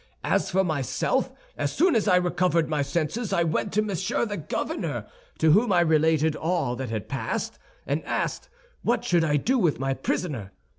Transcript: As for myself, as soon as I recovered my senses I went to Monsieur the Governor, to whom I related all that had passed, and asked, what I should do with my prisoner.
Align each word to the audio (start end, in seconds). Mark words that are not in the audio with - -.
As 0.23 0.49
for 0.49 0.63
myself, 0.63 1.31
as 1.55 1.71
soon 1.73 1.95
as 1.95 2.07
I 2.07 2.15
recovered 2.15 2.67
my 2.67 2.81
senses 2.81 3.31
I 3.31 3.43
went 3.43 3.71
to 3.73 3.83
Monsieur 3.83 4.25
the 4.25 4.35
Governor, 4.35 5.05
to 5.37 5.51
whom 5.51 5.71
I 5.71 5.81
related 5.81 6.35
all 6.35 6.75
that 6.77 6.89
had 6.89 7.07
passed, 7.07 7.59
and 7.85 8.03
asked, 8.03 8.49
what 8.81 9.01
I 9.13 9.33
should 9.35 9.45
do 9.45 9.59
with 9.59 9.79
my 9.79 9.93
prisoner. 9.93 10.53